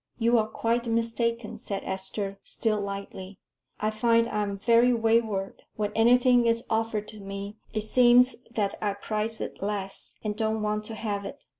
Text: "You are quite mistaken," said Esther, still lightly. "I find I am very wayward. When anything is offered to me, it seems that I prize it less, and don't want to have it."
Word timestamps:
"You 0.17 0.39
are 0.39 0.47
quite 0.47 0.87
mistaken," 0.87 1.59
said 1.59 1.83
Esther, 1.85 2.39
still 2.43 2.79
lightly. 2.81 3.37
"I 3.79 3.91
find 3.91 4.27
I 4.27 4.41
am 4.41 4.57
very 4.57 4.91
wayward. 4.95 5.61
When 5.75 5.93
anything 5.93 6.47
is 6.47 6.63
offered 6.71 7.07
to 7.09 7.19
me, 7.19 7.59
it 7.71 7.81
seems 7.81 8.37
that 8.49 8.79
I 8.81 8.95
prize 8.95 9.39
it 9.41 9.61
less, 9.61 10.15
and 10.23 10.35
don't 10.35 10.63
want 10.63 10.85
to 10.85 10.95
have 10.95 11.23
it." 11.23 11.45